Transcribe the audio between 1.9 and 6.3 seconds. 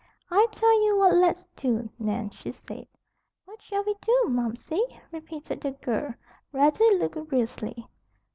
Nan," she said. "What shall we do, Momsey?" repeated the girl,